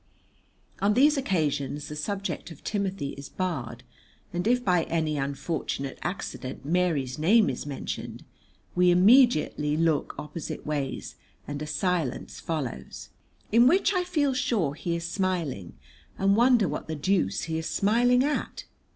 On 0.81 0.95
these 0.95 1.15
occasions 1.15 1.87
the 1.87 1.95
subject 1.95 2.49
of 2.49 2.63
Timothy 2.63 3.09
is 3.19 3.29
barred, 3.29 3.83
and 4.33 4.47
if 4.47 4.65
by 4.65 4.85
any 4.85 5.15
unfortunate 5.15 5.99
accident 6.01 6.65
Mary's 6.65 7.19
name 7.19 7.51
is 7.51 7.67
mentioned, 7.67 8.25
we 8.73 8.89
immediately 8.89 9.77
look 9.77 10.15
opposite 10.17 10.65
ways 10.65 11.17
and 11.47 11.61
a 11.61 11.67
silence 11.67 12.39
follows, 12.39 13.09
in 13.51 13.67
which 13.67 13.93
I 13.93 14.03
feel 14.03 14.33
sure 14.33 14.73
he 14.73 14.95
is 14.95 15.07
smiling, 15.07 15.73
and 16.17 16.35
wonder 16.35 16.67
what 16.67 16.87
the 16.87 16.95
deuce 16.95 17.43
he 17.43 17.59
is 17.59 17.69
smiling 17.69 18.23
at. 18.23 18.63